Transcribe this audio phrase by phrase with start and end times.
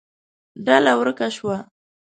[0.65, 1.57] ډله ورکه شوه.